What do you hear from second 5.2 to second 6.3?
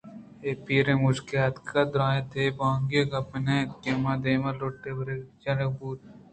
ءُ جَنَگ بُوئگائیں